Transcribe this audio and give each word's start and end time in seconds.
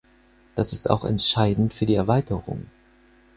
Das 0.55 0.73
ist 0.73 0.89
auch 0.89 1.05
entscheidend 1.05 1.75
für 1.75 1.85
die 1.85 1.93
Erweiterung. 1.93 2.65